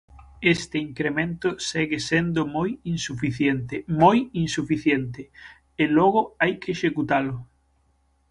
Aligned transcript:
Este 0.55 0.75
incremento 0.89 1.49
segue 1.69 1.99
sendo 2.09 2.41
moi 2.55 2.69
insuficiente, 2.95 3.75
¡moi 4.01 4.17
insuficiente!, 4.45 5.21
e 5.81 5.83
logo 5.97 6.21
hai 6.41 6.53
que 6.61 6.73
executalo. 6.75 7.35